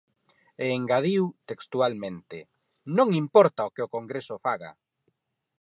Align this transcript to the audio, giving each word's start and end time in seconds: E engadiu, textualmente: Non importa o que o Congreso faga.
E 0.63 0.65
engadiu, 0.79 1.23
textualmente: 1.49 2.37
Non 2.97 3.07
importa 3.23 3.67
o 3.67 3.73
que 3.75 3.85
o 3.85 3.91
Congreso 3.95 4.35
faga. 4.45 4.71